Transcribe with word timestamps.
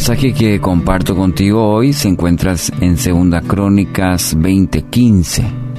pasaje 0.00 0.32
que 0.32 0.60
comparto 0.60 1.14
contigo 1.14 1.74
hoy 1.74 1.92
se 1.92 2.08
encuentra 2.08 2.54
en 2.80 2.96
Segunda 2.96 3.42
Crónicas 3.42 4.34
20:15. 4.34 5.69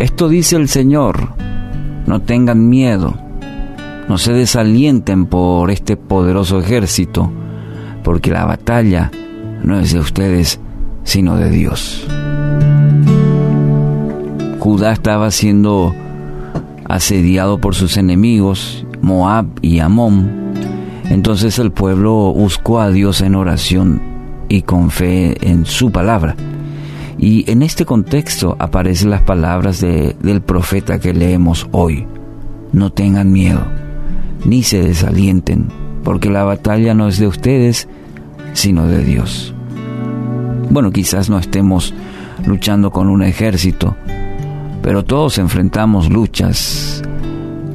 Esto 0.00 0.30
dice 0.30 0.56
el 0.56 0.70
Señor, 0.70 1.28
no 2.06 2.22
tengan 2.22 2.70
miedo, 2.70 3.18
no 4.08 4.16
se 4.16 4.32
desalienten 4.32 5.26
por 5.26 5.70
este 5.70 5.98
poderoso 5.98 6.58
ejército, 6.58 7.30
porque 8.02 8.30
la 8.30 8.46
batalla 8.46 9.10
no 9.62 9.78
es 9.78 9.92
de 9.92 9.98
ustedes, 9.98 10.58
sino 11.04 11.36
de 11.36 11.50
Dios. 11.50 12.08
Judá 14.58 14.92
estaba 14.92 15.30
siendo 15.30 15.94
asediado 16.88 17.58
por 17.58 17.74
sus 17.74 17.98
enemigos, 17.98 18.86
Moab 19.02 19.48
y 19.60 19.80
Amón, 19.80 20.54
entonces 21.10 21.58
el 21.58 21.72
pueblo 21.72 22.32
buscó 22.34 22.80
a 22.80 22.90
Dios 22.90 23.20
en 23.20 23.34
oración 23.34 24.00
y 24.48 24.62
con 24.62 24.90
fe 24.90 25.36
en 25.46 25.66
su 25.66 25.92
palabra. 25.92 26.36
Y 27.22 27.44
en 27.50 27.60
este 27.60 27.84
contexto 27.84 28.56
aparecen 28.58 29.10
las 29.10 29.20
palabras 29.20 29.78
del 29.80 30.40
profeta 30.40 30.98
que 30.98 31.12
leemos 31.12 31.68
hoy. 31.70 32.06
No 32.72 32.90
tengan 32.92 33.30
miedo, 33.30 33.60
ni 34.46 34.62
se 34.62 34.82
desalienten, 34.82 35.68
porque 36.02 36.30
la 36.30 36.44
batalla 36.44 36.94
no 36.94 37.08
es 37.08 37.18
de 37.18 37.26
ustedes, 37.26 37.88
sino 38.54 38.86
de 38.86 39.04
Dios. 39.04 39.54
Bueno, 40.70 40.92
quizás 40.92 41.28
no 41.28 41.38
estemos 41.38 41.92
luchando 42.46 42.90
con 42.90 43.10
un 43.10 43.22
ejército, 43.22 43.96
pero 44.80 45.04
todos 45.04 45.36
enfrentamos 45.36 46.08
luchas, 46.08 47.02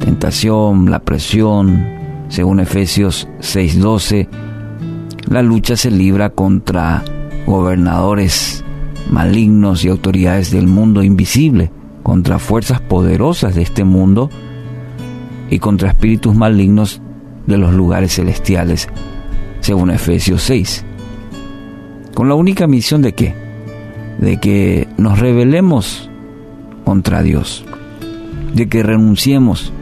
tentación, 0.00 0.90
la 0.90 0.98
presión, 0.98 1.86
según 2.28 2.58
Efesios 2.58 3.28
6:12, 3.38 4.28
la 5.28 5.42
lucha 5.42 5.76
se 5.76 5.92
libra 5.92 6.30
contra 6.30 7.04
gobernadores 7.46 8.64
malignos 9.10 9.84
y 9.84 9.88
autoridades 9.88 10.50
del 10.50 10.66
mundo 10.66 11.02
invisible, 11.02 11.70
contra 12.02 12.38
fuerzas 12.38 12.80
poderosas 12.80 13.54
de 13.54 13.62
este 13.62 13.82
mundo 13.82 14.30
y 15.50 15.58
contra 15.58 15.88
espíritus 15.88 16.34
malignos 16.36 17.00
de 17.46 17.58
los 17.58 17.74
lugares 17.74 18.14
celestiales, 18.14 18.88
según 19.60 19.90
Efesios 19.90 20.42
6. 20.42 20.84
Con 22.14 22.28
la 22.28 22.34
única 22.34 22.66
misión 22.66 23.02
de 23.02 23.12
qué? 23.12 23.34
De 24.18 24.38
que 24.38 24.88
nos 24.96 25.18
rebelemos 25.18 26.08
contra 26.84 27.22
Dios, 27.22 27.64
de 28.54 28.68
que 28.68 28.82
renunciemos, 28.82 29.72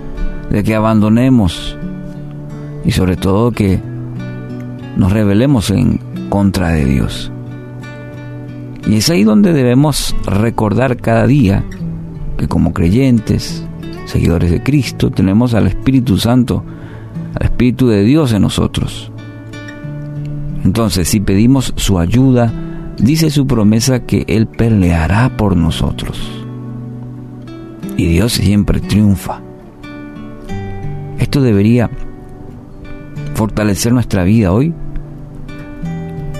de 0.50 0.64
que 0.64 0.74
abandonemos 0.74 1.76
y 2.84 2.92
sobre 2.92 3.16
todo 3.16 3.52
que 3.52 3.80
nos 4.96 5.12
rebelemos 5.12 5.70
en 5.70 6.00
contra 6.28 6.70
de 6.70 6.84
Dios. 6.86 7.30
Y 8.86 8.96
es 8.96 9.08
ahí 9.10 9.24
donde 9.24 9.52
debemos 9.52 10.14
recordar 10.26 10.96
cada 10.98 11.26
día 11.26 11.64
que 12.36 12.48
como 12.48 12.72
creyentes, 12.72 13.64
seguidores 14.06 14.50
de 14.50 14.62
Cristo, 14.62 15.10
tenemos 15.10 15.54
al 15.54 15.66
Espíritu 15.66 16.18
Santo, 16.18 16.64
al 17.34 17.46
Espíritu 17.46 17.88
de 17.88 18.02
Dios 18.02 18.32
en 18.32 18.42
nosotros. 18.42 19.10
Entonces, 20.64 21.08
si 21.08 21.20
pedimos 21.20 21.72
su 21.76 21.98
ayuda, 21.98 22.52
dice 22.98 23.30
su 23.30 23.46
promesa 23.46 24.00
que 24.00 24.24
Él 24.28 24.46
peleará 24.46 25.36
por 25.36 25.56
nosotros. 25.56 26.18
Y 27.96 28.06
Dios 28.06 28.34
siempre 28.34 28.80
triunfa. 28.80 29.40
Esto 31.18 31.40
debería 31.40 31.90
fortalecer 33.34 33.92
nuestra 33.92 34.24
vida 34.24 34.52
hoy. 34.52 34.74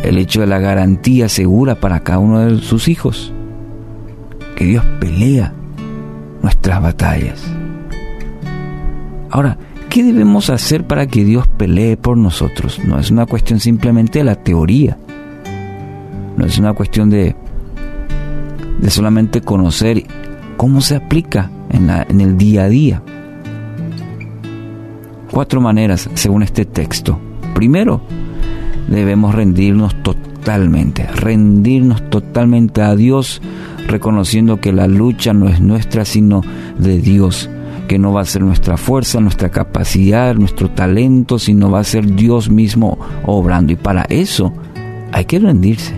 El 0.04 0.19
hecho 0.19 0.42
de 0.42 0.47
la 0.47 0.59
garantía 0.59 1.28
segura 1.28 1.81
para 1.81 2.00
cada 2.00 2.19
uno 2.19 2.41
de 2.41 2.59
sus 2.60 2.88
hijos. 2.88 3.32
Que 4.54 4.66
Dios 4.66 4.84
pelea 5.00 5.53
nuestras 6.42 6.82
batallas. 6.82 7.42
Ahora, 9.31 9.59
¿qué 9.88 10.04
debemos 10.04 10.50
hacer 10.50 10.87
para 10.87 11.06
que 11.06 11.25
Dios 11.25 11.48
pelee 11.48 11.97
por 11.97 12.19
nosotros? 12.19 12.78
No 12.84 12.98
es 12.98 13.10
una 13.10 13.26
cuestión 13.26 13.59
simplemente 13.59 14.19
de 14.19 14.25
la 14.25 14.37
teoría. 14.37 14.98
No 16.37 16.44
es 16.44 16.59
una 16.59 16.75
cuestión 16.75 17.09
de, 17.09 17.34
de 18.78 18.91
solamente 18.91 19.41
conocer 19.41 20.04
cómo 20.59 20.82
se 20.82 20.97
aplica 20.97 21.50
en, 21.70 21.88
en 21.88 22.20
el 22.20 22.37
día 22.37 22.64
a 22.64 22.69
día 22.69 23.03
cuatro 25.34 25.60
maneras 25.60 26.09
según 26.14 26.44
este 26.44 26.64
texto. 26.64 27.19
Primero, 27.54 28.00
debemos 28.88 29.34
rendirnos 29.34 29.94
totalmente, 30.02 31.06
rendirnos 31.06 32.08
totalmente 32.10 32.82
a 32.82 32.94
Dios, 32.94 33.40
reconociendo 33.86 34.60
que 34.60 34.72
la 34.72 34.86
lucha 34.86 35.32
no 35.32 35.48
es 35.48 35.60
nuestra, 35.60 36.04
sino 36.04 36.42
de 36.78 36.98
Dios, 36.98 37.50
que 37.88 37.98
no 37.98 38.12
va 38.12 38.22
a 38.22 38.26
ser 38.26 38.42
nuestra 38.42 38.76
fuerza, 38.76 39.20
nuestra 39.20 39.50
capacidad, 39.50 40.34
nuestro 40.34 40.70
talento, 40.70 41.38
sino 41.38 41.70
va 41.70 41.80
a 41.80 41.84
ser 41.84 42.14
Dios 42.14 42.50
mismo 42.50 42.98
obrando. 43.24 43.72
Y 43.72 43.76
para 43.76 44.02
eso 44.02 44.52
hay 45.12 45.24
que 45.26 45.38
rendirse. 45.38 45.94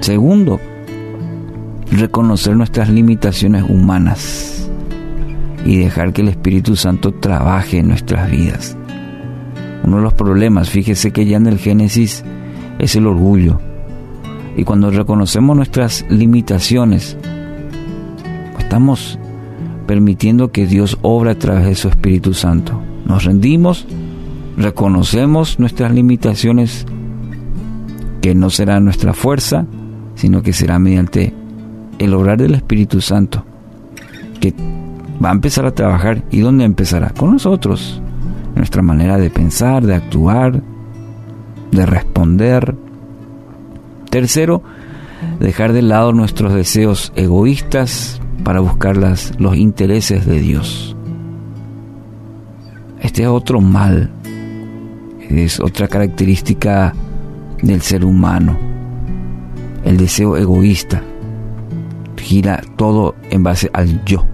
Segundo, 0.00 0.58
reconocer 1.92 2.56
nuestras 2.56 2.88
limitaciones 2.88 3.64
humanas 3.68 4.68
y 5.64 5.76
dejar 5.76 6.12
que 6.12 6.22
el 6.22 6.28
Espíritu 6.28 6.74
Santo 6.74 7.12
trabaje 7.12 7.78
en 7.78 7.88
nuestras 7.88 8.30
vidas. 8.30 8.76
Uno 9.84 9.96
de 9.96 10.02
los 10.02 10.14
problemas, 10.14 10.70
fíjese 10.70 11.10
que 11.10 11.26
ya 11.26 11.36
en 11.36 11.46
el 11.46 11.58
Génesis 11.58 12.24
es 12.78 12.96
el 12.96 13.06
orgullo. 13.06 13.60
Y 14.56 14.64
cuando 14.64 14.90
reconocemos 14.90 15.56
nuestras 15.56 16.04
limitaciones, 16.08 17.16
estamos 18.58 19.18
permitiendo 19.86 20.52
que 20.52 20.66
Dios 20.66 20.98
obra 21.02 21.32
a 21.32 21.38
través 21.38 21.66
de 21.66 21.74
su 21.74 21.88
Espíritu 21.88 22.34
Santo. 22.34 22.80
Nos 23.04 23.24
rendimos, 23.24 23.86
reconocemos 24.56 25.58
nuestras 25.58 25.92
limitaciones, 25.92 26.86
que 28.20 28.34
no 28.34 28.50
será 28.50 28.78
nuestra 28.80 29.12
fuerza, 29.12 29.66
sino 30.14 30.42
que 30.42 30.52
será 30.52 30.78
mediante 30.78 31.34
el 31.98 32.14
obrar 32.14 32.38
del 32.38 32.54
Espíritu 32.54 33.00
Santo, 33.00 33.44
que 34.40 34.54
va 35.22 35.30
a 35.30 35.32
empezar 35.32 35.66
a 35.66 35.74
trabajar. 35.74 36.22
¿Y 36.30 36.40
dónde 36.40 36.64
empezará? 36.64 37.10
Con 37.10 37.32
nosotros. 37.32 38.00
Nuestra 38.62 38.80
manera 38.80 39.18
de 39.18 39.28
pensar, 39.28 39.84
de 39.84 39.96
actuar, 39.96 40.62
de 41.72 41.84
responder. 41.84 42.76
Tercero, 44.08 44.62
dejar 45.40 45.72
de 45.72 45.82
lado 45.82 46.12
nuestros 46.12 46.54
deseos 46.54 47.12
egoístas 47.16 48.20
para 48.44 48.60
buscar 48.60 48.96
las, 48.96 49.32
los 49.40 49.56
intereses 49.56 50.26
de 50.26 50.38
Dios. 50.38 50.96
Este 53.00 53.22
es 53.22 53.28
otro 53.28 53.60
mal, 53.60 54.12
es 55.28 55.58
otra 55.58 55.88
característica 55.88 56.94
del 57.62 57.82
ser 57.82 58.04
humano, 58.04 58.56
el 59.84 59.96
deseo 59.96 60.36
egoísta. 60.36 61.02
Gira 62.16 62.62
todo 62.76 63.16
en 63.28 63.42
base 63.42 63.68
al 63.72 64.04
yo. 64.04 64.24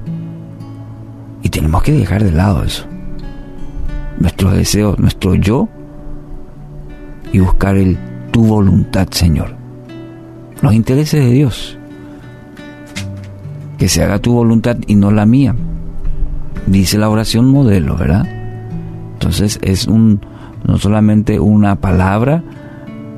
Y 1.42 1.48
tenemos 1.48 1.82
que 1.82 1.92
dejar 1.92 2.22
de 2.22 2.32
lado 2.32 2.62
eso. 2.62 2.86
Nuestros 4.20 4.54
deseos, 4.54 4.98
nuestro 4.98 5.34
yo 5.34 5.68
y 7.32 7.38
buscar 7.38 7.76
el 7.76 7.98
tu 8.30 8.44
voluntad, 8.44 9.08
Señor. 9.10 9.54
Los 10.60 10.74
intereses 10.74 11.24
de 11.24 11.30
Dios. 11.30 11.78
Que 13.78 13.88
se 13.88 14.02
haga 14.02 14.18
tu 14.18 14.32
voluntad 14.32 14.76
y 14.86 14.96
no 14.96 15.10
la 15.10 15.24
mía. 15.24 15.54
Dice 16.66 16.98
la 16.98 17.08
oración 17.08 17.46
modelo, 17.50 17.96
¿verdad? 17.96 18.26
Entonces 19.14 19.58
es 19.62 19.86
un 19.86 20.20
no 20.66 20.78
solamente 20.78 21.40
una 21.40 21.76
palabra, 21.76 22.42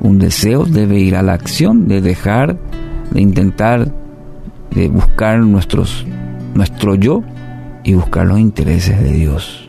un 0.01 0.19
deseo, 0.19 0.65
debe 0.65 0.99
ir 0.99 1.15
a 1.15 1.21
la 1.21 1.33
acción 1.33 1.87
de 1.87 2.01
dejar, 2.01 2.57
de 3.11 3.21
intentar, 3.21 3.93
de 4.71 4.87
buscar 4.89 5.39
nuestros, 5.39 6.05
nuestro 6.53 6.95
yo 6.95 7.23
y 7.83 7.93
buscar 7.93 8.27
los 8.27 8.39
intereses 8.39 9.01
de 9.01 9.11
Dios. 9.11 9.60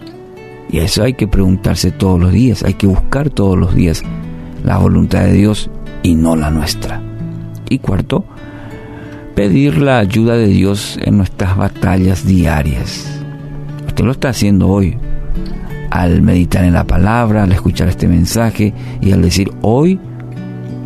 Y 0.73 0.79
eso 0.79 1.05
hay 1.05 1.13
que 1.13 1.29
preguntarse 1.29 1.93
todos 1.93 2.19
los 2.19 2.33
días, 2.33 2.63
hay 2.63 2.75
que 2.75 2.87
buscar 2.87 3.29
todos 3.31 3.59
los 3.59 3.75
días 3.75 4.03
la 4.65 4.79
voluntad 4.79 5.21
de 5.21 5.35
Dios 5.35 5.71
y 6.03 6.15
no 6.15 6.35
la 6.35 6.51
nuestra. 6.51 7.03
Y 7.69 7.79
cuarto, 7.79 8.25
pedir 9.35 9.79
la 9.79 9.99
ayuda 9.99 10.35
de 10.37 10.47
Dios 10.47 10.99
en 11.03 11.19
nuestras 11.19 11.57
batallas 11.57 12.27
diarias. 12.27 13.07
Usted 13.87 14.05
lo 14.05 14.13
está 14.13 14.31
haciendo 14.31 14.69
hoy 14.69 14.97
al 15.91 16.23
meditar 16.23 16.65
en 16.65 16.73
la 16.73 16.87
palabra, 16.87 17.43
al 17.43 17.53
escuchar 17.53 17.89
este 17.89 18.09
mensaje 18.09 18.73
y 19.03 19.13
al 19.13 19.21
decir 19.21 19.53
hoy 19.61 20.01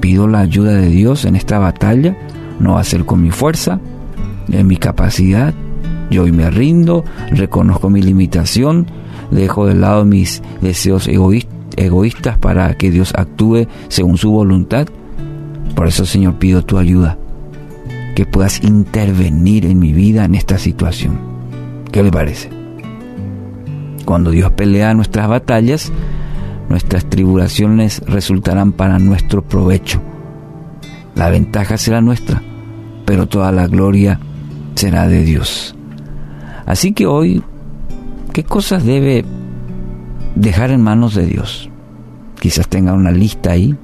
pido 0.01 0.27
la 0.27 0.41
ayuda 0.41 0.73
de 0.73 0.89
Dios 0.89 1.25
en 1.25 1.37
esta 1.37 1.61
batalla, 1.61 2.17
no 2.59 2.75
va 2.75 2.81
a 2.81 2.85
ser 2.85 3.05
con 3.05 3.23
mi 3.23 3.31
fuerza, 3.31 3.79
en 4.51 4.67
mi 4.67 4.77
capacidad, 4.77 5.55
yo 6.11 6.25
hoy 6.25 6.33
me 6.33 6.51
rindo, 6.51 7.05
reconozco 7.31 7.91
mi 7.91 8.03
limitación, 8.03 8.87
dejo 9.31 9.67
de 9.67 9.75
lado 9.75 10.05
mis 10.05 10.43
deseos 10.61 11.09
egoístas 11.09 12.39
para 12.39 12.75
que 12.75 12.91
Dios 12.91 13.13
actúe 13.17 13.67
según 13.89 14.19
su 14.19 14.31
voluntad. 14.31 14.87
Por 15.75 15.89
eso, 15.89 16.07
Señor, 16.07 16.35
pido 16.37 16.65
tu 16.65 16.79
ayuda, 16.79 17.19
que 18.15 18.25
puedas 18.25 18.63
intervenir 18.63 19.67
en 19.67 19.79
mi 19.79 19.93
vida 19.93 20.25
en 20.25 20.35
esta 20.35 20.59
situación. 20.59 21.19
¿Qué 21.93 22.03
le 22.03 22.11
parece? 22.11 22.51
Cuando 24.05 24.31
Dios 24.31 24.53
pelea 24.53 24.95
nuestras 24.95 25.29
batallas, 25.29 25.93
nuestras 26.69 27.05
tribulaciones 27.07 28.03
resultarán 28.07 28.73
para 28.73 28.99
nuestro 28.99 29.43
provecho. 29.43 30.01
La 31.15 31.31
ventaja 31.31 31.77
será 31.77 32.01
nuestra, 32.01 32.43
pero 33.05 33.27
toda 33.27 33.53
la 33.53 33.67
gloria 33.67 34.21
será 34.75 35.09
de 35.09 35.25
Dios. 35.25 35.75
Así 36.67 36.93
que 36.93 37.07
hoy, 37.07 37.43
¿qué 38.37 38.45
cosas 38.45 38.85
debe 38.85 39.25
dejar 40.35 40.71
en 40.71 40.83
manos 40.83 41.15
de 41.15 41.25
Dios? 41.25 41.71
Quizás 42.39 42.69
tenga 42.69 42.93
una 42.93 43.11
lista 43.11 43.53
ahí, 43.53 43.75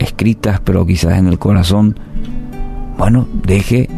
escritas, 0.00 0.58
pero 0.58 0.84
quizás 0.84 1.16
en 1.16 1.28
el 1.28 1.38
corazón. 1.38 1.96
Bueno, 2.98 3.28
deje 3.46 3.88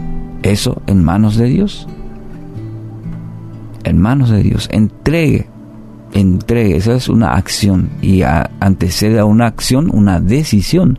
eso 0.43 0.83
en 0.87 1.03
manos 1.03 1.38
de 1.38 1.47
Dios. 1.47 1.88
En 3.85 3.99
manos 3.99 4.29
de 4.29 4.43
Dios. 4.43 4.69
Entregue, 4.71 5.49
entregue. 6.12 6.77
Esa 6.77 6.94
es 6.94 7.09
una 7.09 7.37
acción 7.37 7.89
y 8.03 8.21
antecede 8.21 9.19
a 9.19 9.25
una 9.25 9.47
acción 9.47 9.89
una 9.91 10.21
decisión. 10.21 10.99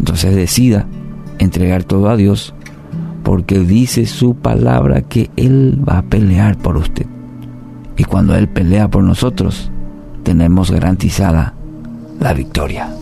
Entonces 0.00 0.34
decida 0.34 0.88
entregar 1.38 1.84
todo 1.84 2.08
a 2.08 2.16
Dios 2.16 2.52
porque 3.22 3.60
dice 3.60 4.06
su 4.06 4.34
palabra 4.34 5.02
que 5.02 5.30
Él 5.36 5.82
va 5.86 5.98
a 5.98 6.02
pelear 6.02 6.56
por 6.58 6.76
usted. 6.76 7.06
Y 7.96 8.04
cuando 8.04 8.34
Él 8.34 8.48
pelea 8.48 8.88
por 8.88 9.04
nosotros, 9.04 9.70
tenemos 10.22 10.70
garantizada 10.70 11.54
la 12.20 12.32
victoria. 12.32 12.92